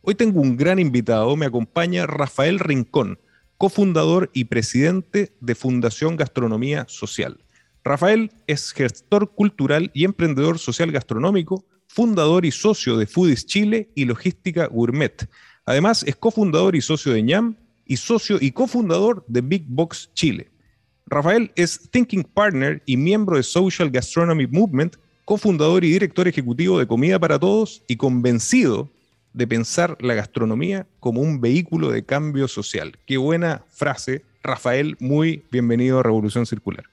[0.01, 3.19] Hoy tengo un gran invitado, me acompaña Rafael Rincón,
[3.59, 7.37] cofundador y presidente de Fundación Gastronomía Social.
[7.83, 14.05] Rafael es gestor cultural y emprendedor social gastronómico, fundador y socio de Foodies Chile y
[14.05, 15.27] Logística Gourmet.
[15.65, 20.49] Además, es cofundador y socio de ñam y socio y cofundador de Big Box Chile.
[21.07, 26.87] Rafael es Thinking Partner y miembro de Social Gastronomy Movement, cofundador y director ejecutivo de
[26.87, 28.89] Comida para Todos y convencido
[29.33, 32.97] de pensar la gastronomía como un vehículo de cambio social.
[33.05, 34.23] Qué buena frase.
[34.43, 36.85] Rafael, muy bienvenido a Revolución Circular.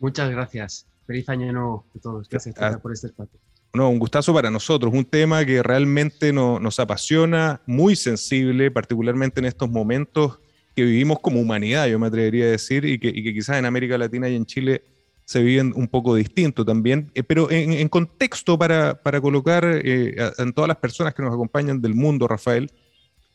[0.00, 0.86] Muchas gracias.
[1.06, 2.28] Feliz año nuevo a todos.
[2.28, 3.38] Gracias por este espacio.
[3.72, 9.38] No, un gustazo para nosotros, un tema que realmente no- nos apasiona, muy sensible, particularmente
[9.38, 10.40] en estos momentos
[10.74, 13.66] que vivimos como humanidad, yo me atrevería a decir, y que, y que quizás en
[13.66, 14.82] América Latina y en Chile
[15.24, 20.16] se viven un poco distinto también, Eh, pero en, en contexto para, para colocar eh,
[20.18, 22.72] a, a todas las personas que nos acompañan del mundo, Rafael,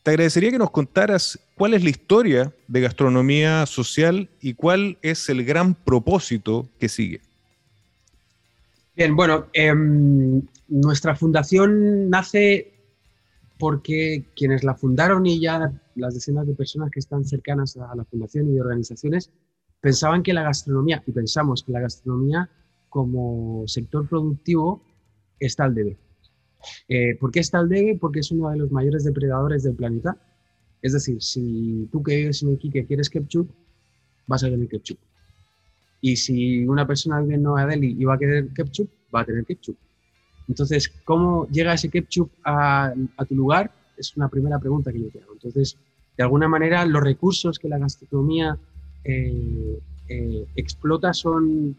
[0.06, 5.30] te agradecería que nos contaras cuál es la historia de gastronomía social y cuál es
[5.30, 7.22] el gran propósito que sigue.
[8.96, 12.72] Bien, bueno, em, nuestra fundación nace
[13.58, 18.06] porque quienes la fundaron y ya las decenas de personas que están cercanas a la
[18.06, 19.32] fundación y de organizaciones
[19.82, 22.48] pensaban que la gastronomía, y pensamos que la gastronomía
[22.90, 24.84] como sector productivo
[25.40, 25.98] está al debe.
[26.88, 27.98] Eh, ¿Por qué está al debe?
[28.00, 30.18] Porque es uno de los mayores depredadores del planeta.
[30.82, 33.50] Es decir, si tú que vives en Iquique quieres ketchup,
[34.28, 34.98] vas a tener ketchup.
[36.02, 39.26] Y si una persona vive en Nueva Delhi y va a querer ketchup, va a
[39.26, 39.78] tener ketchup.
[40.48, 43.72] Entonces, ¿cómo llega ese ketchup a, a tu lugar?
[43.98, 45.34] Es una primera pregunta que yo te hago.
[45.34, 45.78] Entonces,
[46.18, 48.58] de alguna manera, los recursos que la gastronomía
[49.04, 51.78] eh, eh, explota son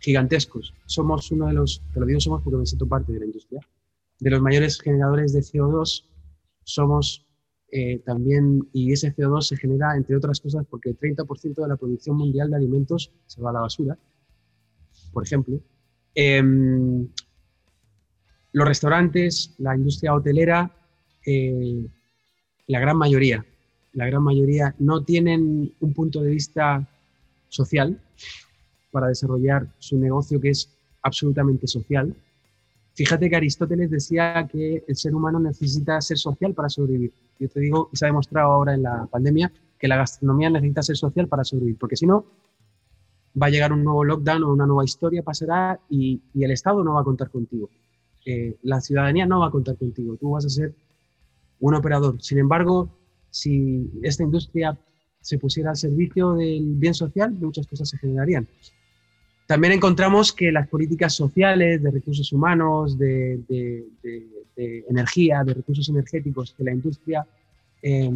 [0.00, 0.74] gigantescos.
[0.86, 3.60] Somos uno de los, te lo digo somos porque me siento parte de la industria,
[4.24, 6.06] de los mayores generadores de CO2.
[6.62, 7.26] Somos
[7.70, 11.76] eh, también, y ese CO2 se genera, entre otras cosas, porque el 30% de la
[11.76, 13.98] producción mundial de alimentos se va a la basura,
[15.12, 15.60] por ejemplo.
[16.14, 17.06] Em,
[18.52, 20.72] los restaurantes, la industria hotelera,
[21.26, 21.86] eh,
[22.66, 23.44] la gran mayoría,
[23.92, 26.88] la gran mayoría no tienen un punto de vista
[27.50, 28.00] social
[28.90, 30.70] para desarrollar su negocio que es
[31.02, 32.16] absolutamente social.
[32.94, 37.12] Fíjate que Aristóteles decía que el ser humano necesita ser social para sobrevivir.
[37.40, 40.82] Yo te digo, y se ha demostrado ahora en la pandemia, que la gastronomía necesita
[40.82, 42.24] ser social para sobrevivir, porque si no,
[43.40, 46.94] va a llegar un nuevo lockdown o una nueva historia pasará y, el Estado no
[46.94, 47.68] va a contar contigo.
[48.24, 50.72] Eh, la ciudadanía no va a contar contigo, tú vas a ser
[51.58, 52.22] un operador.
[52.22, 52.88] Sin embargo,
[53.30, 54.78] si esta industria
[55.20, 58.46] se pusiera al servicio del bien social, muchas cosas se generarían.
[59.46, 63.40] También encontramos que las políticas sociales, de recursos humanos, de,
[64.56, 67.26] energía, de recursos energéticos que la industria
[67.82, 68.10] eh,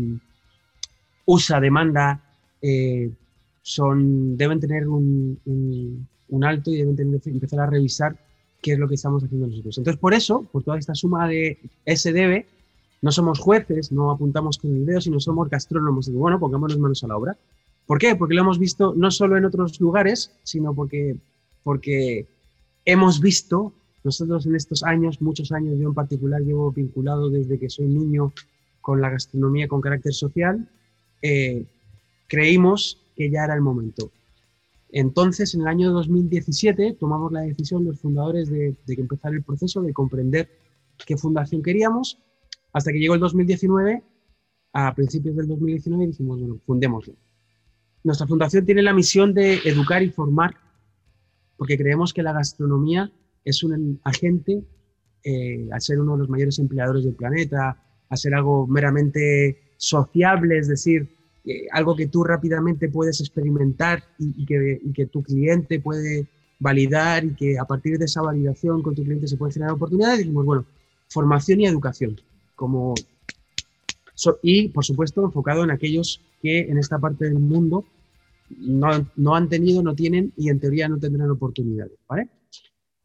[1.27, 2.23] usa, demanda,
[2.63, 3.11] eh,
[3.61, 8.17] son, deben tener un, un, un, alto y deben empezar a revisar
[8.63, 9.77] qué es lo que estamos haciendo nosotros.
[9.77, 12.47] Entonces, por eso, por toda esta suma de ese debe,
[13.03, 16.09] no somos jueces, no apuntamos con el dedo, sino somos gastrónomos.
[16.09, 17.37] Y bueno, pongámonos manos a la obra.
[17.89, 18.15] ¿Por qué?
[18.17, 21.17] Porque lo hemos visto no solo en otros lugares, sino porque,
[21.63, 22.27] porque
[22.85, 23.73] hemos visto,
[24.05, 28.35] nosotros en estos años, muchos años, yo en particular llevo vinculado desde que soy niño
[28.83, 30.69] con la gastronomía con carácter social,
[31.23, 31.65] eh,
[32.27, 34.11] creímos que ya era el momento.
[34.91, 39.81] Entonces, en el año 2017, tomamos la decisión los fundadores de, de empezar el proceso
[39.81, 40.51] de comprender
[41.07, 42.19] qué fundación queríamos,
[42.75, 44.03] hasta que llegó el 2019,
[44.75, 47.15] a principios del 2019, dijimos, bueno, fundémoslo.
[48.05, 50.55] Nuestra fundación tiene la misión de educar y formar,
[51.57, 53.11] porque creemos que la gastronomía
[53.45, 54.63] es un agente,
[55.25, 57.77] eh, al ser uno de los mayores empleadores del planeta,
[58.09, 61.09] a ser algo meramente sociable, es decir,
[61.45, 66.27] eh, algo que tú rápidamente puedes experimentar y, que, tu cliente puede
[66.59, 70.19] validar y que a partir de esa validación con tu cliente se pueden generar oportunidades,
[70.19, 70.67] dijimos, bueno,
[71.09, 72.21] formación y educación.
[72.55, 72.95] Como,
[74.43, 77.85] y, por supuesto, enfocado en aquellos que en esta parte del mundo
[78.59, 81.99] no, no han tenido, no tienen y en teoría no tendrán oportunidades.
[82.09, 82.29] ¿vale?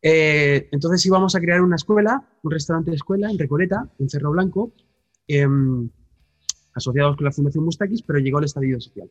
[0.01, 4.31] Eh, entonces íbamos a crear una escuela, un restaurante de escuela en Recoleta, en Cerro
[4.31, 4.71] Blanco,
[5.27, 5.89] em,
[6.74, 9.09] asociados con la Fundación Mustakis, pero llegó el estallido social.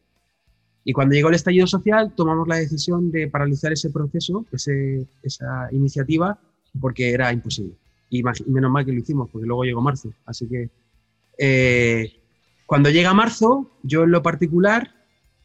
[0.85, 5.69] Y cuando llegó el estallido social, tomamos la decisión de paralizar ese proceso, ese- esa
[5.73, 6.39] iniciativa,
[6.81, 7.75] porque era imposible.
[8.11, 10.13] Y menos mal que lo hicimos, porque luego llegó marzo.
[10.27, 10.69] Así que
[11.39, 12.13] eh,
[12.73, 14.95] cuando llega marzo, yo en lo particular,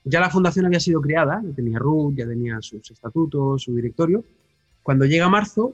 [0.05, 4.23] ya la fundación había sido creada, ya tenía RUT, ya tenía sus estatutos, su directorio.
[4.81, 5.73] Cuando llega marzo,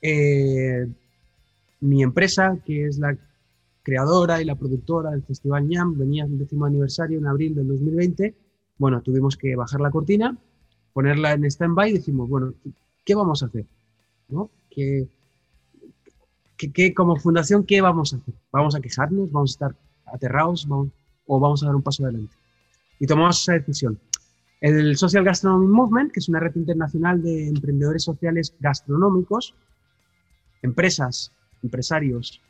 [0.00, 0.86] eh,
[1.80, 3.18] mi empresa, que es la
[3.82, 8.36] creadora y la productora del Festival ñam, venía el décimo aniversario en abril del 2020.
[8.78, 10.38] Bueno, tuvimos que bajar la cortina,
[10.92, 12.54] ponerla en stand-by y decimos, bueno,
[13.04, 13.64] ¿qué vamos a hacer?
[14.28, 14.50] ¿No?
[14.70, 15.08] ¿Qué,
[16.56, 18.34] qué- qué- como fundación, ¿qué vamos a hacer?
[18.52, 19.32] ¿Vamos a quejarnos?
[19.32, 20.66] ¿Vamos a estar aterrados?
[20.68, 20.88] ¿Vamos-
[21.26, 22.34] ¿O vamos a dar un paso adelante?
[23.00, 23.98] Y tomamos esa decisión.
[24.60, 29.54] El Social Gastronomy Movement, que es una red internacional de emprendedores sociales gastronómicos,
[30.62, 31.30] empresas,
[31.62, 32.40] empresarios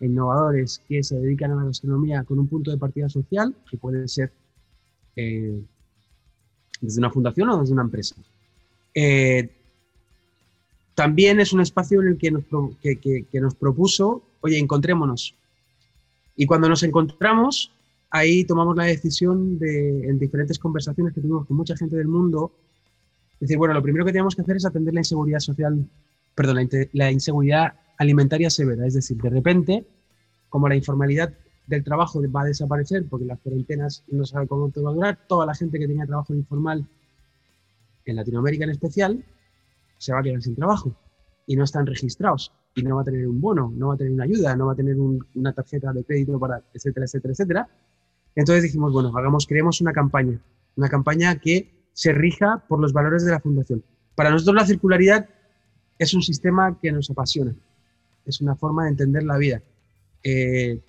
[0.00, 4.06] innovadores que se dedican a la gastronomía con un punto de partida social, que puede
[4.08, 4.32] ser
[5.16, 5.62] eh,
[6.80, 8.16] desde una fundación o desde una empresa.
[8.94, 9.50] Eh,
[10.94, 12.44] también es un espacio en el que nos,
[12.80, 15.34] que nos propuso, oye, encontrémonos.
[16.36, 17.72] Y cuando nos encontramos,
[18.10, 22.52] ahí tomamos la decisión de, en diferentes conversaciones que tuvimos con mucha gente del mundo,
[23.40, 25.88] decir, bueno, lo primero que tenemos que hacer es atender la inseguridad social,
[26.34, 28.86] perdón, la, inseguridad alimentaria severa.
[28.86, 29.86] Es decir, de repente,
[30.48, 31.32] como la informalidad
[31.66, 35.18] del trabajo va a desaparecer porque las cuarentenas no sabe cómo te va a durar,
[35.26, 36.86] toda la gente que tenía trabajo informal,
[38.06, 39.24] en Latinoamérica en especial,
[39.98, 40.94] se va a quedar sin trabajo
[41.46, 44.12] y no están registrados y no va a tener un bono, no va a tener
[44.12, 47.68] una ayuda, no va a tener un- una tarjeta de crédito para, etcétera, etcétera, etcétera.
[48.34, 50.40] Entonces dijimos, bueno, hagamos, creemos una campaña,
[50.76, 53.82] una campaña que se rija por los valores de la fundación.
[54.16, 55.28] Para nosotros la circularidad
[55.98, 57.54] es un sistema que nos apasiona,
[58.26, 59.62] es una forma de entender la vida.
[60.24, 60.80] Eh,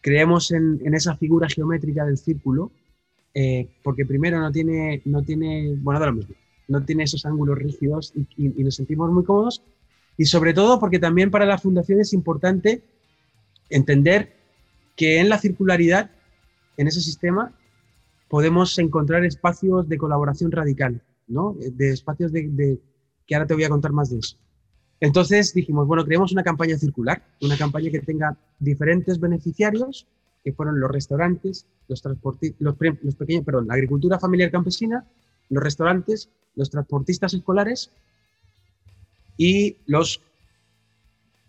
[0.00, 2.70] creemos en, en esa figura geométrica del círculo,
[3.34, 6.34] eh, porque primero no tiene, no tiene, bueno, da lo mismo,
[6.68, 9.62] no tiene esos ángulos rígidos y, y- y nos sentimos muy cómodos.
[10.16, 12.82] Y sobre todo porque también para la fundación es importante
[13.68, 14.34] entender
[14.96, 16.10] que en la circularidad,
[16.76, 17.52] en ese sistema,
[18.28, 21.54] podemos encontrar espacios de colaboración radical, ¿no?
[21.72, 22.80] De espacios de, de-
[23.26, 24.36] que ahora te voy a contar más de eso.
[25.00, 30.06] Entonces dijimos, bueno, creemos una campaña circular, una campaña que tenga diferentes beneficiarios,
[30.42, 32.02] que fueron los restaurantes, los,
[32.60, 35.04] los, los pequeños, perdón, la agricultura familiar campesina,
[35.50, 37.90] los restaurantes, los transportistas escolares
[39.36, 40.22] y los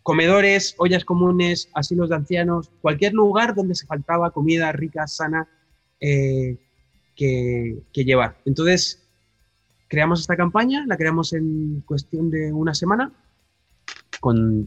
[0.03, 5.47] comedores, ollas comunes, asilos de ancianos, cualquier lugar donde se faltaba comida rica, sana,
[5.99, 6.57] eh,
[7.15, 8.37] que, que llevar.
[8.45, 9.03] Entonces,
[9.87, 13.11] creamos esta campaña, la creamos en cuestión de una semana,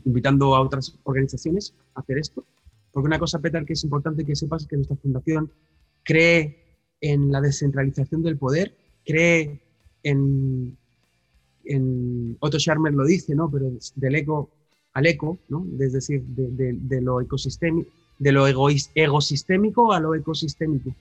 [0.04, 2.44] invitando a otras organizaciones a hacer esto.
[2.92, 5.50] Porque una cosa, Peter, que es importante que sepas es que nuestra fundación
[6.02, 9.62] cree en la descentralización del poder, cree
[10.02, 10.76] en,
[11.64, 13.50] en Otto Scharmer lo dice, ¿no?
[13.50, 14.50] Pero del eco
[14.92, 15.66] al eco, ¿no?
[15.78, 20.94] Es decir, de, lo ecosistémico, de lo egois- egosistémico a lo ecosistémico.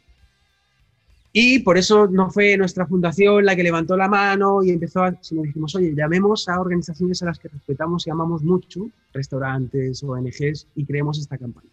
[1.31, 5.15] Y por eso no fue nuestra fundación la que levantó la mano y empezó a,
[5.21, 10.67] sino dijimos, oye, llamemos a organizaciones a las que respetamos y amamos mucho, restaurantes, ONGs,
[10.75, 11.69] y creemos esta campaña.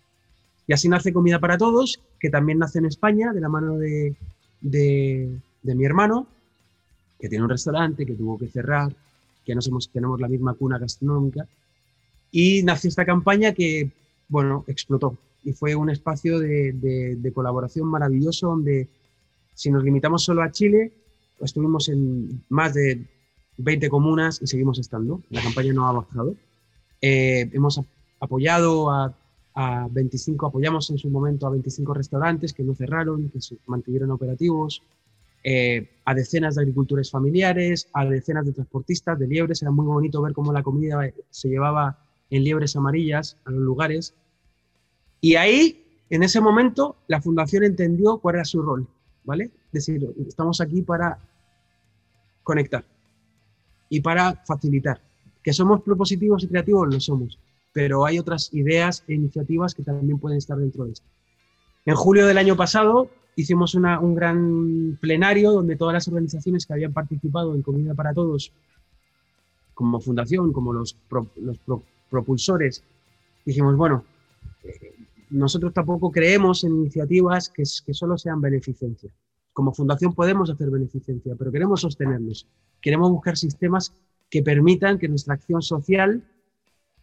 [0.67, 4.15] Y así nace Comida para Todos, que también nace en España, de la mano de
[5.63, 6.27] mi hermano,
[7.19, 8.95] que tiene un restaurante, que tuvo que cerrar,
[9.45, 11.47] que no somos, tenemos la misma cuna gastronómica.
[12.31, 13.91] Y nació esta campaña que,
[14.29, 15.17] bueno, explotó.
[15.45, 18.89] Y fue un espacio de, de- de colaboración maravilloso donde,
[19.55, 20.93] si nos limitamos solo a Chile,
[21.41, 23.05] estuvimos en más de
[23.59, 25.23] 20 comunas y seguimos estando.
[25.31, 26.35] La campaña no ha bajado.
[27.01, 27.87] Eh, hemos ap-
[28.21, 29.15] apoyado a,
[29.55, 34.11] a 25, apoyamos en su momento a 25 restaurantes que no cerraron, que se mantuvieron
[34.11, 34.83] operativos,
[35.49, 39.63] eh, a decenas de agricultores familiares, a decenas de transportistas, de liebres.
[39.63, 44.13] Era muy bonito ver cómo la comida se llevaba en liebres amarillas a los lugares.
[45.21, 48.89] Y ahí, en ese momento, la fundación entendió cuál era su rol,
[49.23, 49.45] ¿vale?
[49.73, 51.17] Es decir, estamos aquí para
[52.43, 52.85] conectar
[53.89, 55.01] y para facilitar.
[55.45, 57.39] Que somos propositivos y creativos, lo somos,
[57.73, 61.07] pero hay otras ideas e iniciativas que también pueden estar dentro de esto.
[61.85, 66.93] En julio del año pasado hicimos un gran plenario donde todas las organizaciones que habían
[66.93, 68.51] participado en Comida para Todos
[69.75, 72.83] como fundación, como los, pro- los pro- propulsores,
[73.45, 74.05] dijimos, bueno,
[74.65, 74.95] eh,
[75.31, 79.11] nosotros tampoco creemos en iniciativas que, que solo sean beneficencia.
[79.53, 82.47] Como fundación podemos hacer beneficencia, pero queremos sostenerlos.
[82.81, 83.93] Queremos buscar sistemas
[84.31, 86.25] que permitan que nuestra acción social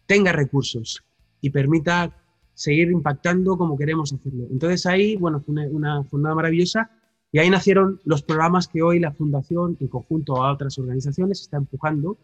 [0.06, 1.02] tenga recursos
[1.40, 2.12] y permita
[2.54, 4.46] seguir impactando como queremos hacerlo.
[4.50, 6.90] Entonces ahí, bueno, fue una, una jornada maravillosa
[7.32, 11.56] y ahí nacieron los programas que hoy la Fundación, en conjunto a otras organizaciones, está
[11.56, 12.16] empujando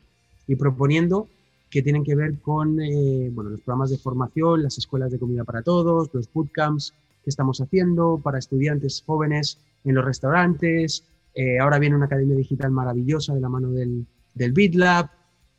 [0.46, 1.28] y proponiendo
[1.70, 5.44] que tienen que ver con eh, bueno, los programas de formación, las escuelas de comida
[5.44, 11.04] para todos, los bootcamps que estamos haciendo para estudiantes jóvenes en los restaurantes.
[11.34, 15.10] Eh, ahora viene una academia digital maravillosa de la mano del, del BitLab.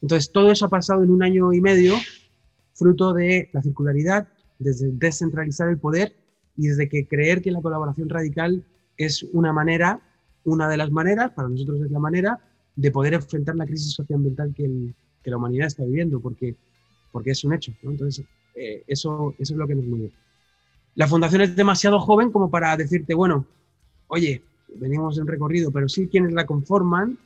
[0.01, 1.95] Entonces, todo eso ha pasado en un año y medio,
[2.73, 4.27] fruto de la circularidad,
[4.61, 6.13] desde descentralizar el poder
[6.57, 8.63] y desde que creer que la colaboración radical
[8.97, 9.99] es una manera,
[10.43, 12.39] una de las maneras, para nosotros es la manera,
[12.75, 16.55] de poder enfrentar la crisis socioambiental que, el- que la humanidad está viviendo, porque,
[17.11, 17.73] porque es un hecho.
[17.83, 17.91] ¿no?
[17.91, 18.25] Entonces,
[18.55, 20.11] eh, eso, eso es lo que nos mueve.
[20.95, 23.45] La fundación es demasiado joven como para decirte, bueno,
[24.07, 24.41] oye,
[24.75, 27.17] venimos de un recorrido, pero sí quienes la conforman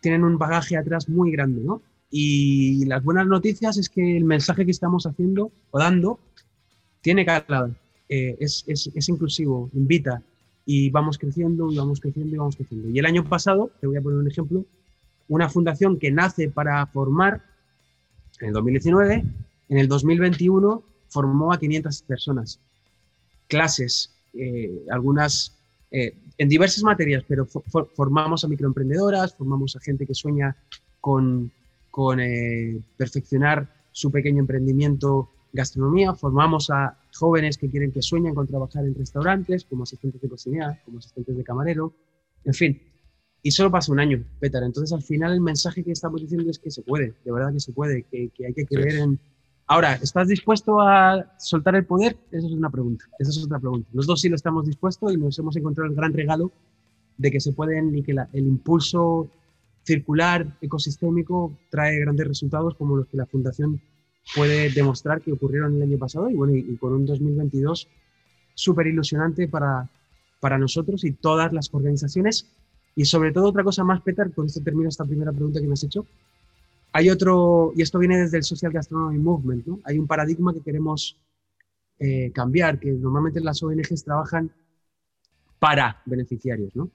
[0.00, 1.82] tienen un bagaje atrás muy grande, ¿no?
[2.10, 6.18] Y las buenas noticias es que el mensaje que estamos haciendo o dando
[7.04, 7.70] tiene calado,
[8.08, 10.22] eh, es, es, es inclusivo, invita
[10.64, 12.88] y vamos creciendo y vamos creciendo y vamos creciendo.
[12.88, 14.64] Y el año pasado, te voy a poner un ejemplo,
[15.28, 17.42] una fundación que nace para formar
[18.40, 19.22] en el 2019,
[19.68, 22.58] en el 2021 formó a 500 personas,
[23.48, 25.52] clases, eh, algunas
[25.90, 30.56] eh, en diversas materias, pero fo- fo- formamos a microemprendedoras, formamos a gente que sueña
[31.02, 31.52] con,
[31.90, 38.46] con eh, perfeccionar su pequeño emprendimiento gastronomía, formamos a jóvenes que quieren que sueñan con
[38.46, 41.94] trabajar en restaurantes, como asistentes de cocina, como asistentes de camarero,
[42.44, 42.82] en fin.
[43.42, 44.62] Y solo pasa un año, Petar.
[44.64, 47.60] Entonces, al final, el mensaje que estamos diciendo es que se puede, de verdad que
[47.60, 49.18] se puede, que, que hay que creer en.
[49.66, 52.16] Ahora, ¿estás dispuesto a soltar el poder?
[52.32, 53.04] Esa es una pregunta.
[53.18, 53.88] Esa es otra pregunta.
[53.94, 56.52] Los dos sí lo estamos dispuestos y nos hemos encontrado el gran regalo
[57.16, 59.30] de que se pueden y que la- el impulso
[59.84, 63.80] circular ecosistémico trae grandes resultados como los que la Fundación
[64.34, 67.88] puede demostrar que ocurrieron el año pasado y, bueno, y, y con un 2022
[68.54, 69.88] súper ilusionante para,
[70.40, 72.50] para nosotros y todas las organizaciones.
[72.96, 75.72] Y sobre todo otra cosa más, Peter, con esto termino esta primera pregunta que me
[75.72, 76.06] has hecho.
[76.92, 79.80] Hay otro, y esto viene desde el Social Gastronomy Movement, ¿no?
[79.84, 81.18] Hay un paradigma que queremos
[81.98, 84.50] eh, cambiar, que normalmente las ONGs trabajan
[85.58, 86.88] para beneficiarios, ¿no?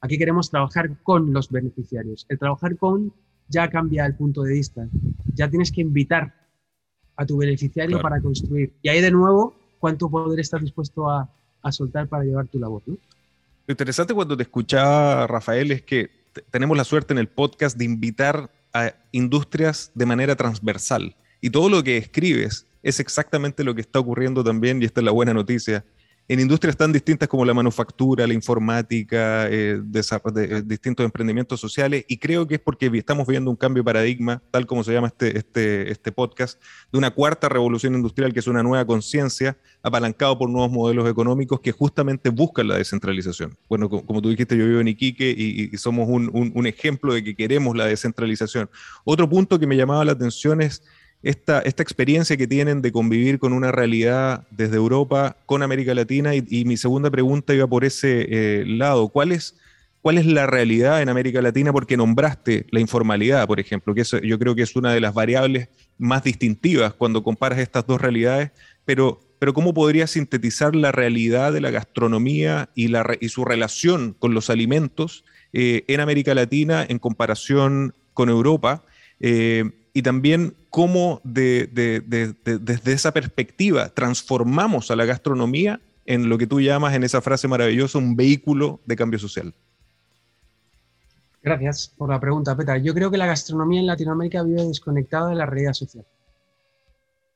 [0.00, 2.26] Aquí queremos trabajar con los beneficiarios.
[2.28, 3.12] El trabajar con
[3.48, 4.86] ya cambia el punto de vista.
[5.34, 6.34] Ya tienes que invitar
[7.16, 8.02] a tu beneficiario Claro.
[8.02, 8.72] para construir.
[8.82, 11.28] Y ahí de nuevo, ¿cuánto poder estás dispuesto a,
[11.62, 12.82] a soltar para llevar tu labor?
[12.86, 12.94] ¿no?
[13.66, 17.76] Lo interesante cuando te escuchaba, Rafael, es que te- tenemos la suerte en el podcast
[17.76, 21.16] de invitar a industrias de manera transversal.
[21.40, 25.04] Y todo lo que escribes es exactamente lo que está ocurriendo también, y esta es
[25.04, 25.84] la buena noticia,
[26.28, 32.18] en industrias tan distintas como la manufactura, la informática, eh, eh, distintos emprendimientos sociales, y
[32.18, 35.38] creo que es porque estamos viendo un cambio de paradigma, tal como se llama este,
[35.38, 40.50] este, este podcast, de una cuarta revolución industrial, que es una nueva conciencia, apalancado por
[40.50, 43.56] nuevos modelos económicos que justamente buscan la descentralización.
[43.68, 47.36] Bueno, co- como tú dijiste, yo vivo en Iquique y, somos un ejemplo de que
[47.36, 48.68] queremos la descentralización.
[49.04, 50.82] Otro punto que me llamaba la atención es
[51.22, 56.34] esta, esta experiencia que tienen de convivir con una realidad desde Europa con América Latina
[56.34, 59.08] y, mi segunda pregunta iba por ese eh, lado.
[59.08, 59.56] ¿Cuál es,
[60.02, 61.72] ¿Cuál es la realidad en América Latina?
[61.72, 65.68] Porque nombraste la informalidad, por ejemplo, que yo creo que es una de las variables
[65.98, 68.52] más distintivas cuando comparas estas dos realidades,
[68.84, 74.14] pero, pero ¿cómo podría sintetizar la realidad de la gastronomía y, la, y su relación
[74.16, 78.84] con los alimentos eh, en América Latina en comparación con Europa?
[79.18, 79.64] Eh,
[79.96, 86.28] y también cómo de- de- de- de- desde esa perspectiva transformamos a la gastronomía en
[86.28, 89.54] lo que tú llamas en esa frase maravillosa un vehículo de cambio social.
[91.42, 92.76] Gracias por la pregunta, Petra.
[92.76, 96.04] Yo creo que la gastronomía en Latinoamérica vive desconectada de la realidad social.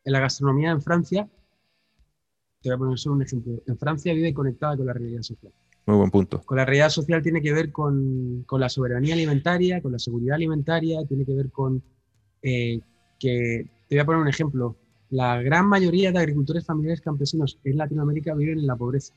[0.05, 1.27] En la gastronomía en Francia,
[2.61, 5.51] te voy a poner solo un ejemplo, en Francia vive conectada con la realidad social.
[5.87, 6.43] Muy buen punto.
[6.43, 10.35] Con la realidad social tiene que ver con, con la soberanía alimentaria, con la seguridad
[10.35, 11.83] alimentaria, tiene que ver con
[12.43, 12.81] eh,
[13.19, 14.77] que, te voy a poner un ejemplo,
[15.11, 19.13] la gran mayoría de agricultores familiares campesinos en Latinoamérica viven en la pobreza.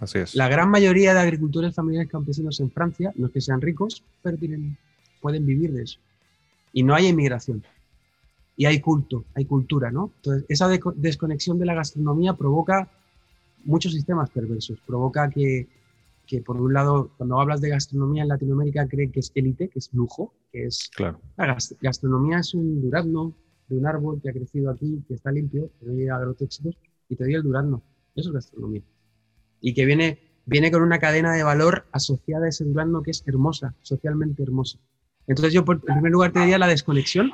[0.00, 0.34] Así es.
[0.34, 4.36] La gran mayoría de agricultores familiares campesinos en Francia, no es que sean ricos, pero
[4.36, 4.76] tienen,
[5.20, 6.00] pueden vivir de eso.
[6.72, 7.62] Y no hay inmigración.
[8.56, 10.12] Y hay culto, hay cultura, ¿no?
[10.16, 12.88] Entonces, esa desconexión de la gastronomía provoca
[13.64, 14.78] muchos sistemas perversos.
[14.86, 15.66] Provoca que,
[16.30, 19.80] que por un lado, cuando hablas de gastronomía en Latinoamérica, creen que es élite, que
[19.80, 20.88] es lujo, que es...
[20.94, 21.20] Claro.
[21.36, 23.34] La gas- gastronomía es un durazno
[23.66, 26.76] de un árbol que ha crecido aquí, que está limpio, que no llega agrotóxicos,
[27.08, 27.82] y te doy el durazno.
[28.14, 28.82] Eso es gastronomía.
[29.60, 33.24] Y que viene, viene con una cadena de valor asociada a ese durazno que es
[33.26, 34.78] hermosa, socialmente hermosa.
[35.26, 37.32] Entonces yo, por- en primer lugar, te diría la desconexión.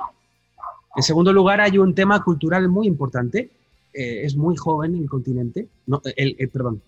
[0.97, 3.51] En segundo lugar, hay un tema cultural muy importante.
[3.93, 5.69] Eh, es muy joven el continente.
[5.87, 6.81] No, el, el- perdón,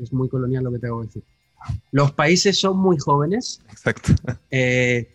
[0.00, 1.22] es muy colonial lo que tengo que decir.
[1.92, 4.12] Los países son muy jóvenes Exacto.
[4.50, 5.08] eh,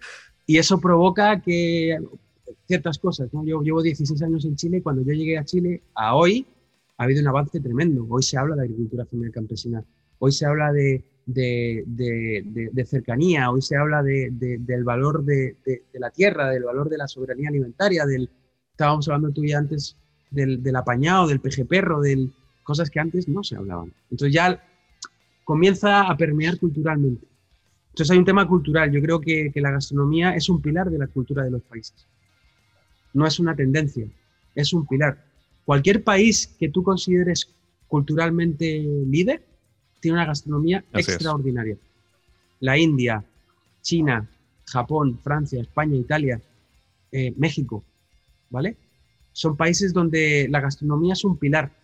[0.47, 1.97] y eso provoca que
[2.67, 3.31] ciertas cosas.
[3.33, 3.45] ¿no?
[3.45, 4.81] Yo llevo 16 años en Chile.
[4.81, 6.45] Cuando yo llegué a Chile, a hoy,
[6.97, 8.05] ha habido un avance tremendo.
[8.09, 9.83] Hoy se habla de agricultura familiar campesina.
[10.17, 13.51] Hoy se habla de, de- de- de- de cercanía.
[13.51, 15.55] Hoy se habla de- de- del valor de,
[15.93, 18.05] la tierra, del valor de la soberanía alimentaria.
[18.07, 18.27] Del,
[18.71, 19.95] estábamos hablando tú y antes
[20.31, 22.31] del, del apañado, del peje perro, del
[22.69, 23.91] cosas que antes no se hablaban.
[24.11, 24.63] Entonces ya
[25.43, 27.25] comienza a permear culturalmente.
[27.89, 28.91] Entonces hay un tema cultural.
[28.91, 32.05] Yo creo que, que la gastronomía es un pilar de la cultura de los países.
[33.11, 34.05] No es una tendencia,
[34.53, 35.17] es un pilar.
[35.65, 37.49] Cualquier país que tú consideres
[37.87, 39.43] culturalmente líder
[39.99, 41.15] tiene una gastronomía Así es.
[41.15, 41.75] extraordinaria.
[42.59, 43.25] La India,
[43.81, 44.29] China,
[44.67, 46.39] Japón, Francia, España, Italia,
[47.11, 47.83] eh, México,
[48.51, 48.77] ¿vale?
[49.31, 51.78] Son países donde la gastronomía es un pilar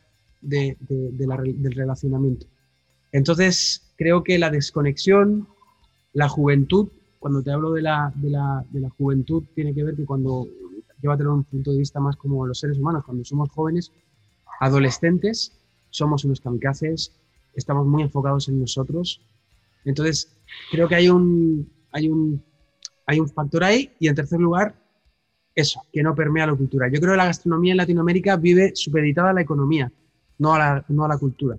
[0.45, 0.77] de-
[1.27, 2.45] la del relacionamiento.
[3.11, 5.47] Entonces, creo que la desconexión,
[6.13, 10.47] la juventud, cuando te hablo de la, la, la juventud, tiene que ver que cuando,
[11.01, 13.91] llévatelo a un punto de vista más como los seres humanos, cuando somos jóvenes,
[14.59, 15.51] adolescentes,
[15.89, 17.11] somos unos kamikazes,
[17.55, 19.21] estamos muy enfocados en nosotros.
[19.85, 20.35] Entonces,
[20.71, 22.43] creo que hay un, hay un,
[23.05, 23.91] hay un factor ahí.
[23.99, 24.75] Y en tercer lugar,
[25.55, 26.87] eso, que no permea la cultura.
[26.89, 29.91] Yo creo que la gastronomía en Latinoamérica vive supeditada a la economía,
[30.39, 31.57] no a la, no a la cultura.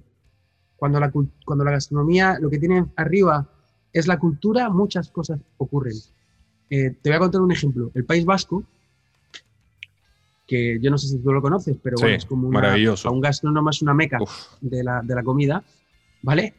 [0.76, 1.10] Cuando la,
[1.44, 3.48] cuando la gastronomía, lo que tiene arriba
[3.92, 5.94] es la cultura, muchas cosas ocurren.
[6.68, 7.90] Eh, te voy a contar un ejemplo.
[7.94, 8.62] El País Vasco,
[10.46, 12.58] que yo no sé si tú lo conoces, pero Sí, bueno, es como una,
[13.10, 14.18] un gastrónomo es una meca
[14.60, 15.64] de la, de la comida,
[16.22, 16.54] ¿vale?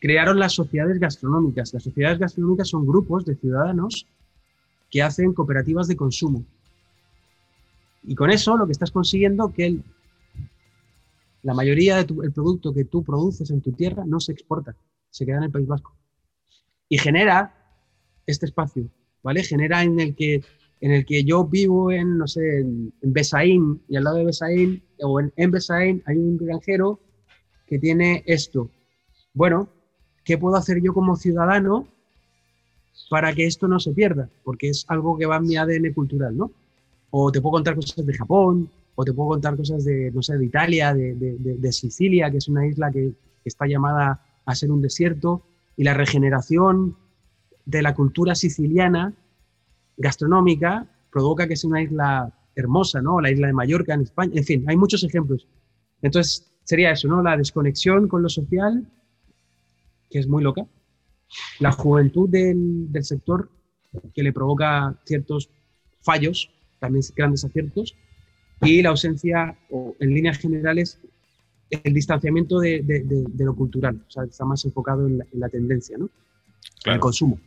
[0.00, 1.72] Crearon las sociedades gastronómicas.
[1.72, 4.06] Las sociedades gastronómicas son grupos de ciudadanos
[4.90, 6.44] que hacen cooperativas de consumo.
[8.04, 9.84] Y con eso lo que estás consiguiendo que el-
[11.46, 14.74] la mayoría del producto que tú produces en tu tierra no se exporta,
[15.10, 15.94] se queda en el País Vasco.
[16.88, 17.54] Y genera
[18.26, 18.90] este espacio,
[19.22, 19.44] ¿vale?
[19.44, 20.42] Genera en el que,
[20.80, 24.24] en el que yo vivo en, no sé, en, en Besaín y al lado de
[24.24, 26.98] Besaín, o en, en hay un granjero
[27.64, 28.68] que tiene esto.
[29.32, 29.68] Bueno,
[30.24, 31.86] ¿qué puedo hacer yo como ciudadano
[33.08, 34.28] para que esto no se pierda?
[34.42, 36.50] Porque es algo que va en mi ADN cultural, ¿no?
[37.10, 40.36] O te puedo contar cosas de Japón, o te puedo contar cosas de, no sé,
[40.38, 44.54] de Italia, de, de- de- Sicilia, que es una isla que, que está llamada a
[44.54, 45.42] ser un desierto,
[45.76, 46.96] y la regeneración
[47.66, 49.12] de la cultura siciliana
[49.98, 53.20] gastronómica provoca que sea una isla hermosa, ¿no?
[53.20, 55.46] La isla de Mallorca en España, en fin, hay muchos ejemplos.
[56.00, 57.22] Entonces, sería eso, ¿no?
[57.22, 58.86] La desconexión con lo social,
[60.10, 60.66] que es muy loca,
[61.60, 63.50] la juventud del, del sector,
[64.14, 65.50] que le provoca ciertos
[66.00, 67.94] fallos, también grandes aciertos,
[68.62, 70.98] y la ausencia, o en líneas generales,
[71.70, 75.26] el distanciamiento de, de- de- de lo cultural, o sea, está más enfocado en la,
[75.32, 76.04] en la tendencia, ¿no?
[76.06, 77.00] En el claro.
[77.00, 77.38] consumo.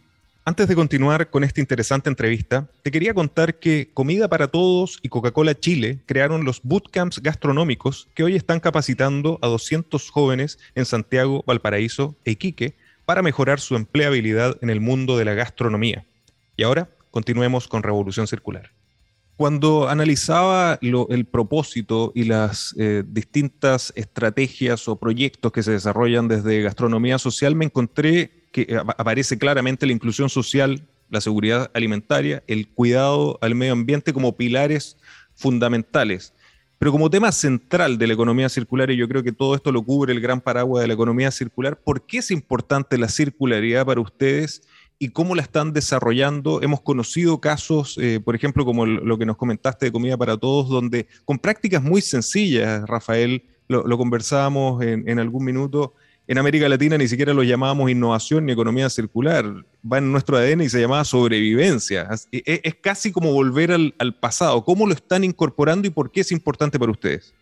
[0.45, 5.09] Antes de continuar con esta interesante entrevista, te quería contar que Comida para Todos y
[5.09, 11.43] Coca-Cola Chile crearon los bootcamps gastronómicos que hoy están capacitando a 200 jóvenes en Santiago,
[11.45, 16.05] Valparaíso e Iquique para mejorar su empleabilidad en el mundo de la gastronomía.
[16.57, 18.71] Y ahora continuemos con Revolución Circular.
[19.39, 26.61] Cuando analizaba el propósito y las eh, distintas estrategias o proyectos que se desarrollan desde
[26.61, 32.43] gastronomía social, me encontré que eh, ap- aparece claramente la inclusión social, la seguridad alimentaria,
[32.47, 34.97] el cuidado al medio ambiente como pilares
[35.35, 36.33] fundamentales.
[36.77, 39.81] Pero como tema central de la economía circular, y yo creo que todo esto lo
[39.83, 44.01] cubre el gran paraguas de la economía circular, ¿por qué es importante la circularidad para
[44.01, 44.63] ustedes
[45.01, 46.61] y cómo la están desarrollando?
[46.61, 50.67] Hemos conocido casos, eh, por ejemplo, como lo que nos comentaste de Comida para Todos,
[50.67, 55.93] donde con prácticas muy sencillas, Rafael, lo, conversábamos en, en algún minuto,
[56.27, 59.45] en América Latina ni siquiera lo llamábamos innovación ni economía circular,
[59.89, 62.07] va en nuestro ADN y se llamaba sobrevivencia.
[62.11, 64.63] Es, es- es casi como volver al, pasado.
[64.65, 67.33] ¿Cómo lo están incorporando y por qué es importante para ustedes?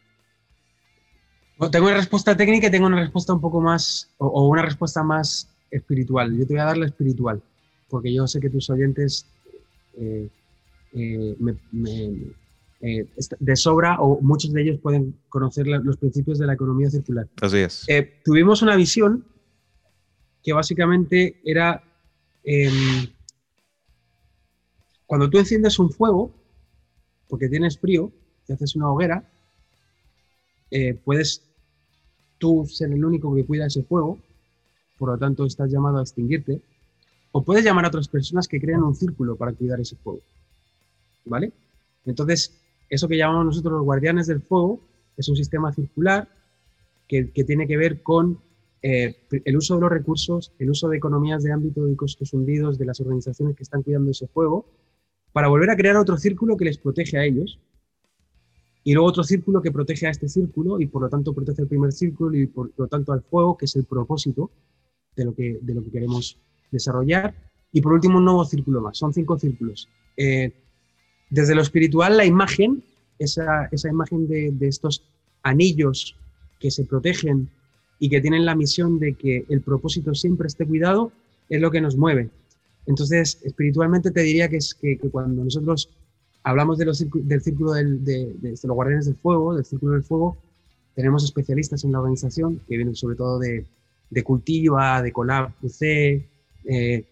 [1.71, 5.49] Tengo una respuesta técnica y tengo una respuesta un poco más, o una respuesta más
[5.71, 6.37] espiritual.
[6.37, 7.41] Yo te voy a dar la espiritual,
[7.89, 9.25] porque yo sé que tus oyentes
[9.99, 10.29] eh,
[10.93, 12.33] eh, me- me-
[12.81, 13.07] eh,
[13.39, 17.27] de sobra, o muchos de ellos pueden conocer la- los principios de la economía circular.
[17.41, 17.85] Así es.
[18.23, 19.25] Tuvimos una visión
[20.43, 21.83] que básicamente era
[22.43, 23.07] em,
[25.05, 26.31] cuando tú enciendes un fuego,
[27.27, 28.11] porque tienes frío,
[28.45, 29.27] te haces una hoguera,
[31.03, 31.41] puedes
[32.37, 34.19] tú ser el único que cuida ese fuego,
[34.97, 36.61] por lo tanto estás llamado a extinguirte,
[37.37, 40.21] o puedes llamar a otras personas que crean un círculo para cuidar ese fuego.
[41.23, 41.53] ¿Vale?
[42.03, 44.81] Entonces, eso que llamamos nosotros los guardianes del fuego
[45.15, 46.27] es un sistema circular
[47.07, 48.39] que, tiene que ver con
[48.81, 52.79] eh, el uso de los recursos, el uso de economías de ámbito y costos hundidos
[52.79, 54.65] de las organizaciones que están cuidando ese fuego,
[55.31, 57.59] para volver a crear otro círculo que les protege a ellos,
[58.83, 61.67] y luego otro círculo que protege a este círculo y por lo tanto protege el
[61.67, 64.49] primer círculo y por lo tanto al fuego, que es el propósito
[65.15, 66.39] de lo que, de lo que queremos
[66.71, 67.33] desarrollar.
[67.71, 68.97] Y por último, un nuevo círculo más.
[68.97, 69.89] Son cinco círculos.
[70.15, 70.51] Eh,
[71.29, 72.83] desde lo espiritual, la imagen,
[73.19, 75.03] esa, esa imagen de, estos
[75.43, 76.15] anillos
[76.59, 77.49] que se protegen
[77.99, 81.11] y que tienen la misión de que el propósito siempre esté cuidado,
[81.49, 82.29] es lo que nos mueve.
[82.85, 85.89] Entonces, espiritualmente te diría que es que, cuando nosotros
[86.43, 90.03] hablamos de los, del círculo del, de, de, los guardianes del fuego, del círculo del
[90.03, 90.37] fuego,
[90.95, 93.65] tenemos especialistas en la organización que vienen sobre todo de,
[94.09, 96.23] de Cultiva, de Colab UC,
[96.67, 97.05] eh,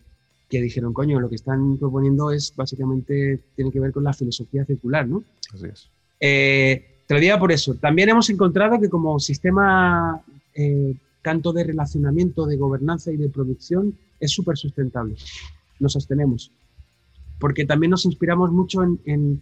[0.49, 4.65] que dijeron, coño, lo que están proponiendo es básicamente, tiene que ver con la filosofía
[4.65, 5.23] circular, ¿no?
[5.53, 5.89] Así es.
[6.19, 7.75] Eh, te lo diría por eso.
[7.75, 13.97] También hemos encontrado que como sistema eh, tanto de relacionamiento, de gobernanza y de producción,
[14.19, 15.15] es súper sustentable.
[15.79, 16.51] Nos sostenemos
[17.39, 19.41] porque también nos inspiramos mucho en,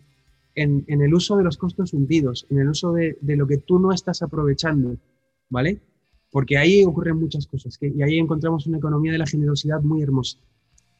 [0.55, 4.21] el uso de los costos hundidos, en el uso de, lo que tú no estás
[4.21, 4.97] aprovechando,
[5.49, 5.79] ¿vale?
[6.33, 10.39] Porque ahí ocurren muchas cosas y ahí encontramos una economía de la generosidad muy hermosa.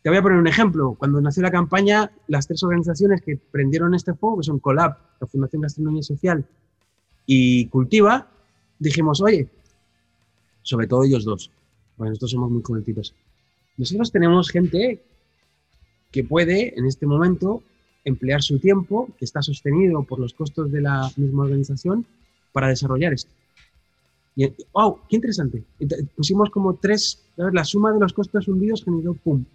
[0.04, 0.94] Te voy a poner un ejemplo.
[0.94, 5.26] Cuando nació la campaña, las tres organizaciones que prendieron este fuego, que son Colab, la
[5.26, 6.46] Fundación Gastronomía Social
[7.26, 8.30] y Cultiva,
[8.78, 9.50] dijimos, oye,
[10.62, 11.50] sobre todo ellos dos,
[11.98, 13.16] bueno, nosotros somos muy jovencitos,
[13.78, 15.02] nosotros tenemos gente
[16.12, 17.64] que puede en este momento
[18.06, 22.06] emplear su tiempo, que está sostenido por los costos de la misma organización,
[22.52, 23.32] para desarrollar esto.
[24.36, 25.02] Y, ¡Wow!
[25.08, 25.64] ¡Qué interesante!
[26.16, 29.46] Pusimos como tres, la suma de los costos hundidos generó ¡pum!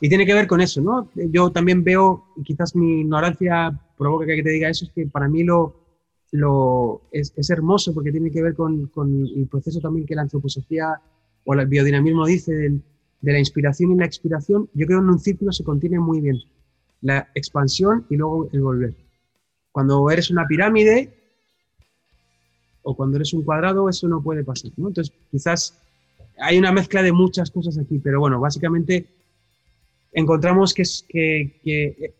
[0.00, 1.10] Y tiene que ver con eso, ¿no?
[1.14, 5.42] Yo también veo, quizás mi ignorancia provoca que te diga eso, es que para mí
[5.42, 5.74] lo,
[7.12, 8.90] es, hermoso porque tiene que ver con,
[9.36, 11.00] el proceso también que la antroposofía
[11.44, 15.18] o el biodinamismo dice de la inspiración y la expiración, yo creo que en un
[15.18, 16.38] círculo se contiene muy bien.
[17.00, 18.94] La expansión y luego el volver.
[19.72, 21.25] Cuando eres una pirámide
[22.88, 24.70] o cuando eres un cuadrado, eso no puede pasar.
[24.76, 24.88] ¿no?
[24.88, 25.76] Entonces, quizás
[26.38, 29.06] hay una mezcla de muchas cosas aquí, pero bueno, básicamente
[30.12, 32.14] encontramos que es, que, que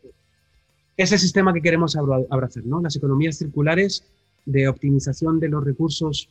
[0.96, 2.81] es el sistema que queremos abrazar, ¿no?
[2.81, 4.05] Las economías circulares
[4.44, 6.29] de optimización de los recursos,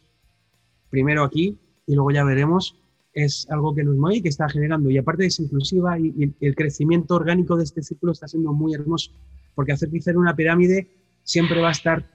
[0.90, 2.76] primero aquí y luego ya veremos
[3.14, 4.90] es algo que nos mueve y que está generando.
[4.90, 9.12] Y aparte es inclusiva y, el crecimiento orgánico de este círculo está siendo muy hermoso,
[9.56, 10.90] porque hacer crecer una pirámide
[11.24, 12.15] siempre va a estar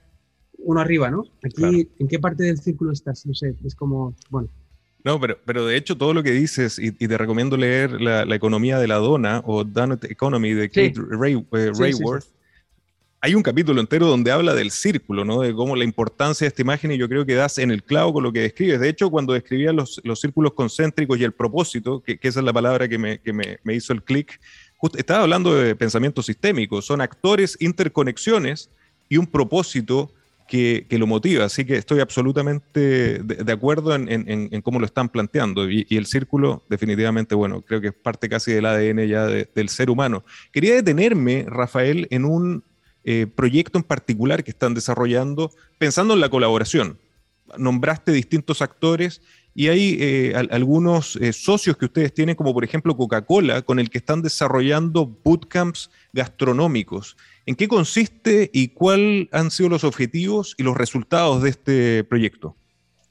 [0.63, 1.23] uno arriba, ¿no?
[1.43, 3.25] Aquí, ¿en qué parte del círculo estás?
[3.25, 4.49] No sé, es como, bueno.
[5.03, 8.77] No, pero, pero de hecho todo lo que dices, y, te recomiendo leer la, economía
[8.77, 12.25] de la dona o Donut Economy de Kate Ray, eh, Rayworth,
[13.23, 15.41] hay un capítulo entero donde habla del círculo, ¿no?
[15.41, 18.13] De cómo la importancia de esta imagen y yo creo que das en el clavo
[18.13, 18.79] con lo que describes.
[18.79, 22.53] De hecho, cuando describía los, los círculos concéntricos y el propósito, que, esa es la
[22.53, 24.39] palabra que me, que me, me hizo el clic,
[24.97, 26.81] estaba hablando de pensamiento sistémico.
[26.81, 28.71] Son actores, interconexiones
[29.07, 30.11] y un propósito
[30.51, 31.45] que, lo motiva.
[31.45, 35.69] Así que estoy absolutamente de, acuerdo en, cómo lo están planteando.
[35.69, 39.69] Y, y, el círculo, definitivamente, bueno, creo que es parte casi del ADN ya del
[39.69, 40.25] ser humano.
[40.51, 42.63] Quería detenerme, Rafael, en un
[43.05, 46.99] eh, proyecto en particular que están desarrollando, pensando en la colaboración.
[47.57, 49.21] Nombraste distintos actores
[49.55, 53.89] y hay eh, algunos eh, socios que ustedes tienen, como por ejemplo Coca-Cola, con el
[53.89, 57.15] que están desarrollando bootcamps gastronómicos.
[57.45, 62.55] ¿En qué consiste y cuáles han sido los objetivos y los resultados de este proyecto?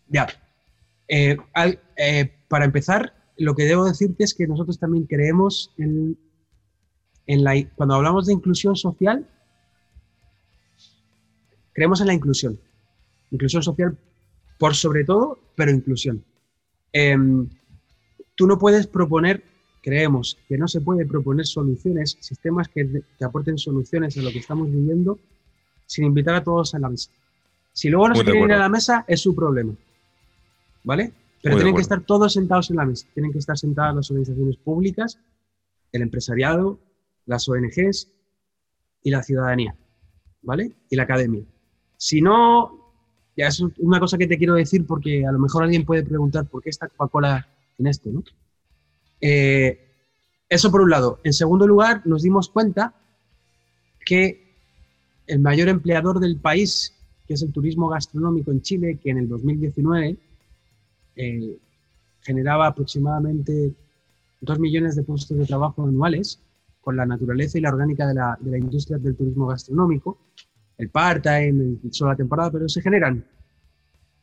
[0.08, 0.26] Ya.
[2.48, 6.16] para empezar, lo que debo decirte es que nosotros también creemos en,
[7.26, 9.26] en la, cuando hablamos de inclusión social,
[11.72, 12.60] creemos en la inclusión.
[13.30, 13.98] Inclusión social
[14.58, 16.22] por sobre todo, pero inclusión.
[16.92, 17.48] Em,
[18.34, 19.42] tú no puedes proponer,
[19.82, 24.70] creemos que no se puede proponer soluciones, sistemas que, aporten soluciones a lo que estamos
[24.70, 25.18] viviendo
[25.86, 27.10] sin invitar a todos a la mesa.
[27.72, 29.74] Si luego no se quieren ir a la mesa, es su problema.
[30.84, 31.12] ¿Vale?
[31.42, 33.06] Pero tienen que estar todos sentados en la mesa.
[33.14, 35.18] Tienen que estar sentadas las organizaciones públicas,
[35.92, 36.78] el empresariado,
[37.26, 38.08] las ONGs
[39.02, 39.74] y la ciudadanía.
[40.42, 40.72] ¿Vale?
[40.90, 41.44] Y la academia.
[41.96, 42.94] Si no,
[43.36, 46.46] ya es una cosa que te quiero decir porque a lo mejor alguien puede preguntar
[46.46, 48.22] por qué está Coca-Cola en esto, ¿no?
[49.20, 49.78] Eh,
[50.48, 51.20] eso por un lado.
[51.24, 52.94] En segundo lugar, nos dimos cuenta
[54.04, 54.50] que
[55.26, 56.94] el mayor empleador del país,
[57.26, 60.16] que es el turismo gastronómico en Chile, que en el 2019
[61.16, 61.58] eh,
[62.22, 63.72] generaba aproximadamente
[64.40, 66.40] 2 millones de puestos de trabajo anuales,
[66.80, 70.18] con la naturaleza y la orgánica de la, industria del turismo gastronómico,
[70.78, 73.24] el part-time, el solo la temporada, pero se generan.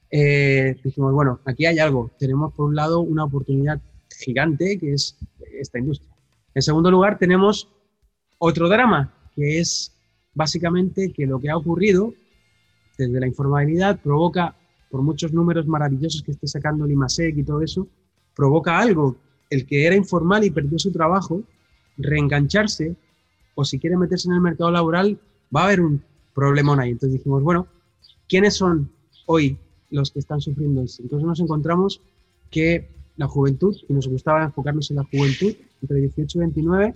[0.10, 2.12] Eh, dijimos, bueno, aquí hay algo.
[2.18, 3.80] Tenemos por un lado una oportunidad
[4.18, 5.18] gigante que es
[5.60, 6.12] esta industria.
[6.54, 7.70] En segundo lugar, tenemos
[8.40, 9.94] otro drama, que es
[10.34, 12.14] básicamente que lo que ha ocurrido
[12.98, 14.56] desde la informalidad provoca,
[14.90, 17.88] por muchos números maravillosos que esté sacando el y todo eso,
[18.36, 19.18] provoca algo.
[19.50, 21.44] El que era informal y perdió su trabajo,
[21.98, 22.96] reengancharse
[23.56, 25.20] o si quiere meterse en el mercado laboral,
[25.56, 26.04] va a haber un
[26.34, 26.92] problemón ahí.
[26.92, 27.68] Entonces dijimos, bueno,
[28.28, 28.92] ¿quiénes son
[29.26, 29.58] hoy
[29.90, 31.04] los que están sufriendo esto?
[31.04, 32.02] Entonces nos encontramos
[32.52, 36.96] que la juventud, y nos gustaba enfocarnos en la juventud, entre 18 y 29,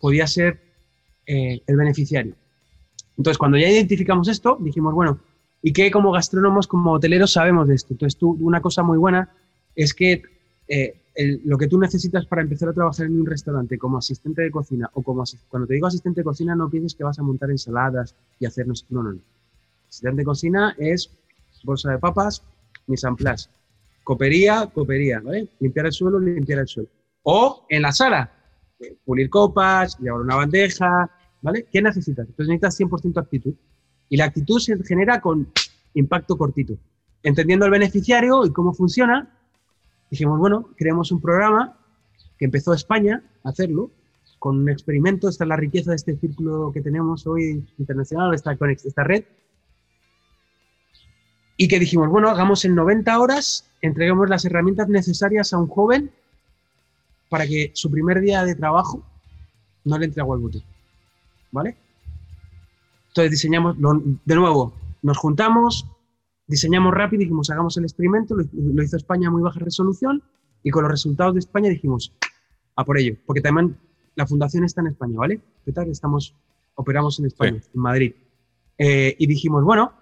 [0.00, 0.60] podía ser
[1.26, 2.34] eh, el beneficiario.
[3.16, 5.20] Entonces, cuando ya identificamos esto, dijimos, bueno,
[5.62, 7.94] ¿y qué como gastrónomos, como hoteleros sabemos de esto?
[7.94, 9.30] Entonces, tú, una cosa muy buena
[9.74, 10.22] es que
[10.68, 11.00] eh,
[11.44, 14.90] lo que tú necesitas para empezar a trabajar en un restaurante como asistente de cocina
[14.94, 18.14] o como cuando te digo asistente de cocina no pienses que vas a montar ensaladas
[18.38, 19.20] y hacernos no no no
[19.88, 21.10] asistente de cocina es
[21.64, 22.42] bolsa de papas
[22.86, 23.48] mise en place
[24.06, 25.48] copería copería ¿vale?
[25.58, 26.88] limpiar el suelo limpiar el suelo
[27.24, 28.30] o en la sala
[28.78, 31.10] eh, pulir copas llevar una bandeja
[31.42, 31.66] ¿vale?
[31.72, 32.26] ¿qué necesitas?
[32.28, 33.54] entonces necesitas 100% actitud
[34.08, 35.48] y la actitud se genera con
[35.94, 36.78] impacto cortito
[37.22, 39.36] entendiendo al beneficiario y cómo funciona
[40.10, 41.78] dijimos, bueno, creamos un programa
[42.38, 43.90] que empezó España a hacerlo
[44.38, 45.28] con un experimento.
[45.28, 49.24] Esta es la riqueza de este círculo que tenemos hoy internacional, esta, esta red.
[51.56, 56.10] Y que dijimos, bueno, hagamos en 90 horas, entreguemos las herramientas necesarias a un joven
[57.28, 59.02] para que su primer día de trabajo
[59.84, 60.62] no le entregó el botón.
[61.50, 61.76] ¿Vale?
[63.08, 63.76] Entonces diseñamos,
[64.24, 65.86] de nuevo, nos juntamos,
[66.46, 70.22] diseñamos rápido dijimos, hagamos el experimento, lo, hizo España a muy baja resolución
[70.62, 72.12] y con los resultados de España dijimos,
[72.74, 73.78] a por ello, porque también
[74.16, 75.40] la fundación está en España, ¿vale?
[75.64, 75.88] ¿Qué tal?
[75.88, 76.34] Estamos,
[76.74, 78.14] operamos en España, en Madrid.
[78.76, 79.92] Eh, y dijimos, bueno,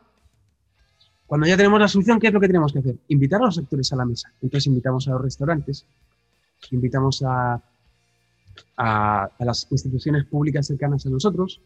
[1.35, 2.95] cuando ya tenemos la solución, ¿qué es lo que tenemos que hacer?
[3.09, 4.33] Invitar a los actores a la mesa.
[4.41, 5.85] Entonces invitamos a los restaurantes,
[6.71, 7.61] invitamos a,
[8.77, 11.61] a, las instituciones públicas cercanas a nosotros,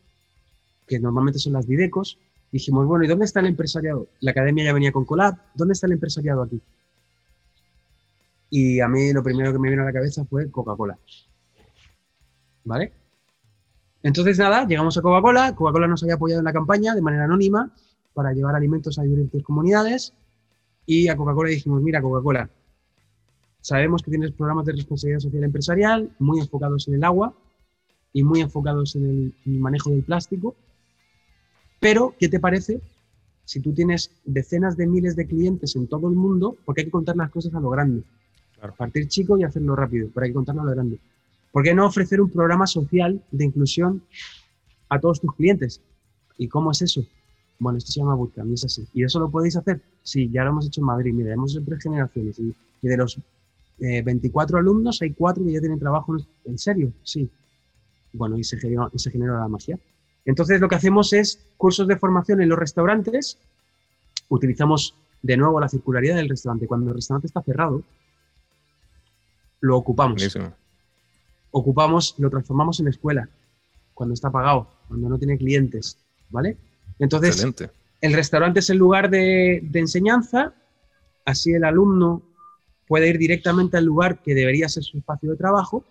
[0.87, 2.17] que normalmente son las DIDECOS,
[2.51, 4.07] dijimos, bueno, ¿y dónde está el empresariado?
[4.21, 6.63] La academia ya venía con Colab, ¿dónde está el empresariado aquí?
[8.49, 10.99] Y a mí lo primero que me vino a la cabeza fue Coca-Cola.
[12.65, 12.95] ¿Vale?
[14.03, 15.55] Entonces, nada, llegamos a Coca-Cola.
[15.55, 17.71] Coca-Cola nos había apoyado en la campaña de manera anónima
[18.19, 20.13] para llevar alimentos a diferentes comunidades.
[20.87, 22.51] Y a Coca-Cola dijimos, mira, Coca-Cola,
[23.61, 27.33] sabemos que tienes programas de responsabilidad social empresarial muy enfocados en el agua
[28.13, 30.57] y muy enfocados en el manejo del plástico
[31.81, 32.81] pero, ¿qué te parece
[33.45, 36.57] si tú tienes decenas de miles de clientes en todo el mundo?
[36.65, 38.03] Porque hay que contar las cosas a lo grande.
[38.77, 40.99] Partir chico y hacerlo rápido, pero hay que contarlo a lo grande.
[41.53, 44.03] ¿Por qué no ofrecer un programa social de inclusión
[44.89, 45.81] a todos tus clientes?
[46.37, 47.05] ¿Y cómo es eso?
[47.59, 48.87] Bueno, esto se llama Bootcamp y es así.
[48.95, 49.81] ¿Y eso lo podéis hacer?
[50.03, 51.13] Sí, ya lo hemos hecho en Madrid.
[51.13, 53.19] Mira, hemos hecho tres generaciones y, de los
[53.79, 56.17] 24 eh, alumnos hay cuatro que ya tienen trabajo.
[56.45, 56.93] ¿En serio?
[57.03, 57.29] Sí.
[58.13, 59.79] Bueno, y se generó, y se generó la magia.
[60.25, 63.39] Entonces lo que hacemos es cursos de formación en los restaurantes.
[64.29, 66.69] Utilizamos de nuevo la circularidad del restaurante.
[66.69, 67.83] Cuando el restaurante está cerrado,
[69.61, 70.23] lo ocupamos.
[71.51, 73.29] Ocupamos, lo transformamos en escuela.
[73.95, 75.99] Cuando está pagado, cuando no tiene clientes.
[76.31, 76.57] ¿Vale?
[76.99, 77.47] Entonces,
[78.01, 80.55] el restaurante es el lugar de, de enseñanza.
[81.25, 82.23] Así el alumno
[82.87, 85.85] puede ir directamente al lugar que debería ser su espacio de trabajo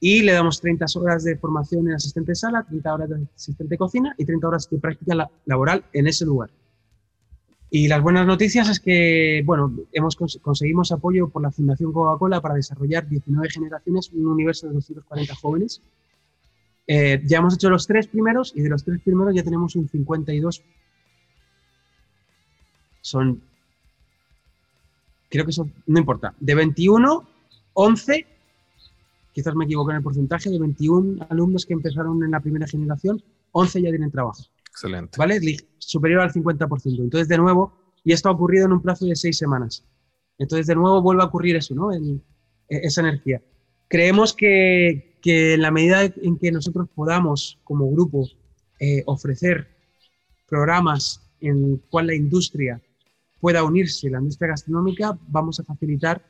[0.00, 3.72] y le damos 30 horas de formación en asistente de sala, 30 horas de asistente
[3.72, 6.50] de cocina y 30 horas de práctica laboral en ese lugar.
[7.70, 12.54] Y las buenas noticias es que, bueno, hemos conseguimos apoyo por la Fundación Coca-Cola para
[12.54, 15.80] desarrollar 19 generaciones, un universo de 240 jóvenes.
[16.86, 19.88] Eh, ya hemos hecho los tres primeros y de los tres primeros ya tenemos un
[19.88, 20.62] 52.
[23.00, 23.42] Son,
[25.30, 27.28] creo que son, no importa, de 21,
[27.74, 28.26] 11
[29.34, 33.22] quizás me equivoco en el porcentaje, de 21 alumnos que empezaron en la primera generación,
[33.52, 34.44] 11 ya tienen trabajo.
[34.70, 35.18] Excelente.
[35.18, 35.40] ¿Vale?
[35.78, 37.00] Superior al 50%.
[37.00, 37.72] Entonces, de nuevo,
[38.04, 39.84] y esto ha ocurrido en un plazo de seis semanas.
[40.38, 41.92] Entonces, de nuevo, vuelve a ocurrir eso, ¿no?
[41.92, 42.20] E,
[42.68, 43.42] esa energía.
[43.88, 48.28] Creemos que, que, en la medida en que nosotros podamos, como grupo,
[48.80, 49.68] eh, ofrecer
[50.48, 52.80] programas en cual la industria
[53.40, 56.22] pueda unirse, la industria gastronómica, vamos a facilitar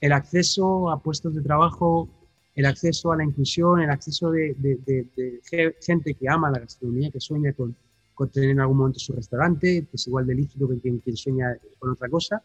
[0.00, 2.08] el acceso a puestos de trabajo,
[2.54, 6.60] el acceso a la inclusión, el acceso de, de- de- de gente que ama la
[6.60, 7.76] gastronomía, que sueña con,
[8.14, 11.16] con tener en algún momento su restaurante, que es igual de lícito que quien, quien
[11.16, 12.42] sueña con otra cosa,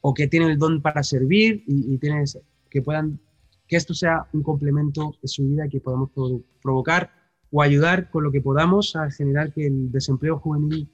[0.00, 2.38] o que tienen el don para servir y, y tienes,
[2.70, 3.20] que puedan,
[3.70, 7.12] que esto sea un complemento de su vida que podamos pro- provocar
[7.52, 10.88] o ayudar con lo que podamos a generar que el desempleo juvenil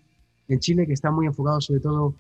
[0.49, 2.15] en Chile, que está muy enfocado sobre todo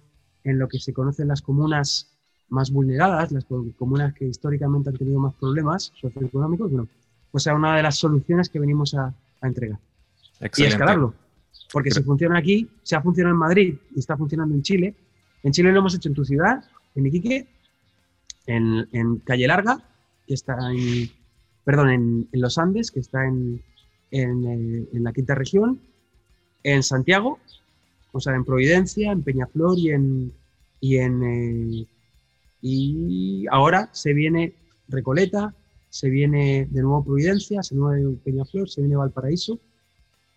[0.44, 2.10] en lo que se conocen las comunas
[2.48, 6.88] más vulneradas, las co- comunas que históricamente han tenido más problemas socioeconómicos, bueno,
[7.30, 9.78] pues sea una de las soluciones que venimos a, a entregar
[10.40, 10.74] y Excelente.
[10.74, 11.14] escalarlo.
[11.72, 14.94] Porque si Gra- funciona aquí, se ha funcionado en Madrid y está funcionando en Chile.
[15.42, 16.64] En Chile lo hemos hecho en tu ciudad,
[16.94, 17.46] en Iquique,
[18.46, 19.82] en, en Calle Larga,
[20.26, 21.10] que está en,
[21.64, 23.62] perdón, en, Los Andes, que está en,
[24.10, 24.22] eh,
[24.92, 25.80] en la quinta región,
[26.62, 27.38] en Santiago,
[28.12, 30.32] o sea, en Providencia, en Peñaflor y en,
[30.80, 31.86] y eh,
[32.62, 34.54] y ahora se viene
[34.88, 35.54] Recoleta,
[35.88, 39.60] se viene de nuevo Providencia, se viene Peñaflor, se viene Valparaíso.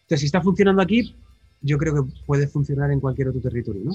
[0.01, 1.15] Entonces, si está funcionando aquí,
[1.61, 3.93] yo creo que puede funcionar en cualquier otro territorio, ¿no?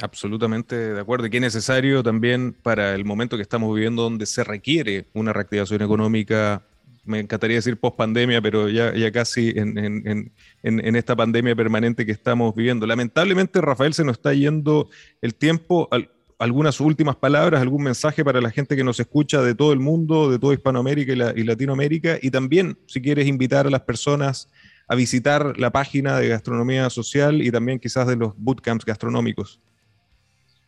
[0.00, 1.26] Absolutamente de acuerdo.
[1.26, 5.32] Y que es necesario también para el momento que estamos viviendo, donde se requiere una
[5.32, 6.62] reactivación económica.
[7.04, 10.32] Me encantaría decir post pandemia, pero ya, ya casi en, en-
[10.62, 12.86] en- esta pandemia permanente que estamos viviendo.
[12.86, 14.90] Lamentablemente, Rafael, se nos está yendo
[15.22, 15.88] el tiempo.
[15.90, 19.78] Al- algunas últimas palabras, algún mensaje para la gente que nos escucha de todo el
[19.80, 22.18] mundo, de toda Hispanoamérica y Latinoamérica.
[22.20, 24.50] Y también, si quieres invitar a las personas
[24.88, 29.58] a visitar la página de gastronomía social y también quizás de los bootcamps gastronómicos.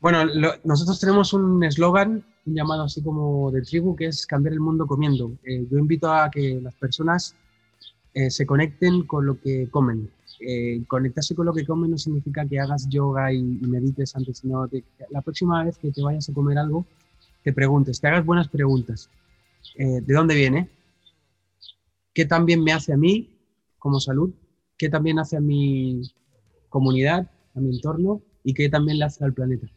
[0.00, 4.52] Bueno, lo- nosotros tenemos un eslogan, un llamado así como de tribu, que es cambiar
[4.54, 5.32] el mundo comiendo.
[5.44, 7.34] Eh, yo invito a que las personas
[8.14, 10.10] eh, se conecten con lo que comen.
[10.40, 14.38] Eh, conectarse con lo que comen no significa que hagas yoga y, y medites antes,
[14.38, 16.86] sino de- la próxima vez que te vayas a comer algo,
[17.44, 19.10] te preguntes, te hagas buenas preguntas.
[19.76, 20.70] ¿De dónde viene?
[22.12, 23.30] ¿Qué también me hace a mí
[23.78, 24.34] como salud?
[24.76, 26.02] ¿Qué también hace a mi
[26.68, 28.22] comunidad, a mi entorno?
[28.44, 29.68] ¿Y qué también le hace al planeta?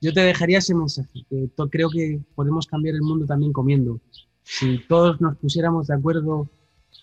[0.00, 4.00] Yo te dejaría ese mensaje, que creo que podemos cambiar el mundo también comiendo.
[4.42, 6.48] Si todos nos pusiéramos de acuerdo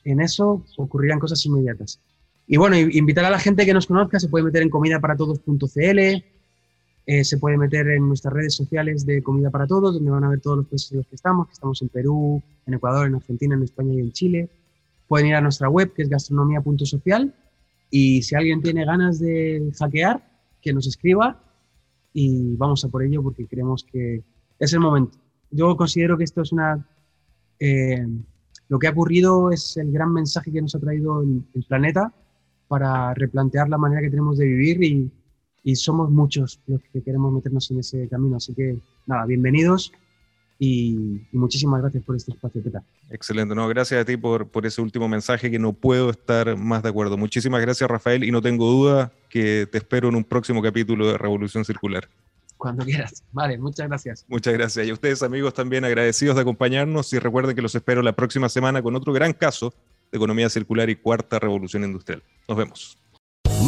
[0.04, 2.00] en eso, ocurrirían cosas inmediatas.
[2.48, 6.24] Y bueno, invitar a la gente que nos conozca, se puede meter en comidaparatodos.cl,
[7.06, 10.30] eh, se puede meter en nuestras redes sociales de Comida para Todos, donde van a
[10.30, 13.16] ver todos los países en los que estamos, que estamos en Perú, en Ecuador, en
[13.16, 14.50] Argentina, en España y en Chile.
[15.08, 17.34] Pueden ir a nuestra web, que es gastronomía.social,
[17.90, 20.26] y si alguien tiene ganas de hackear,
[20.62, 21.44] que nos escriba
[22.14, 24.24] y vamos a por ello porque creemos que
[24.60, 25.18] es el momento.
[25.52, 26.86] Yo considero que esto es una...
[27.60, 28.06] eh,
[28.70, 32.14] lo que ha ocurrido es el gran mensaje que nos ha traído el, planeta
[32.68, 35.12] para replantear la manera que tenemos de vivir y,
[35.64, 38.38] y somos muchos los que queremos meternos en ese camino.
[38.38, 39.92] Así que nada, bienvenidos
[40.60, 42.84] y, y muchísimas gracias por este espacio, Peta.
[43.10, 46.84] Excelente, no, gracias a ti por, por ese último mensaje que no puedo estar más
[46.84, 47.18] de acuerdo.
[47.18, 51.18] Muchísimas gracias, Rafael, y no tengo duda que te espero en un próximo capítulo de
[51.18, 52.08] Revolución Circular.
[52.58, 53.24] Cuando quieras.
[53.34, 54.26] Vale, muchas gracias.
[54.30, 54.88] Muchas gracias.
[54.88, 58.48] Y a ustedes, amigos, también agradecidos de acompañarnos y recuerden que los espero la próxima
[58.48, 59.74] semana con otro gran caso
[60.12, 62.24] de economía circular y cuarta revolución industrial.
[62.48, 63.03] Nos vemos.